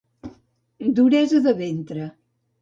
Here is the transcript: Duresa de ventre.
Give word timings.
Duresa 1.01 1.43
de 1.49 1.55
ventre. 1.61 2.09